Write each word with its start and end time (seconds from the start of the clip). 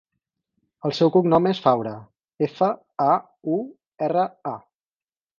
El 0.87 0.93
seu 0.99 1.09
cognom 1.15 1.47
és 1.49 1.59
Faura: 1.65 1.91
efa, 2.47 2.69
a, 3.05 3.11
u, 3.57 3.59
erra, 4.07 4.25
a. 4.53 4.55